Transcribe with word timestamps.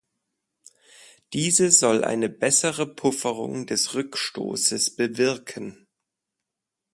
Diese 1.31 1.69
soll 1.69 2.03
eine 2.03 2.27
bessere 2.27 2.87
Pufferung 2.91 3.67
des 3.67 3.93
Rückstoßes 3.93 4.95
bewirken. 4.95 5.85